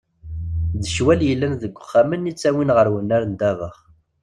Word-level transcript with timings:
D 0.81 0.83
ccwal 0.91 1.21
yellan 1.25 1.53
deg 1.61 1.71
yexxamen 1.75 2.29
i 2.31 2.33
ttawin 2.33 2.73
ɣer 2.75 2.87
wennar 2.93 3.23
n 3.25 3.33
ddabex. 3.33 3.77